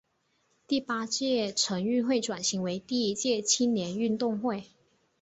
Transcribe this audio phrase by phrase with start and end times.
[0.67, 4.63] 第八届城运会转型为第一届青年运动会。